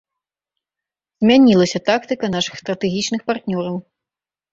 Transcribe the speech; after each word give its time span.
Змянілася 1.23 1.79
тактыка 1.89 2.25
нашых 2.37 2.57
стратэгічных 2.61 3.21
партнёраў. 3.29 3.75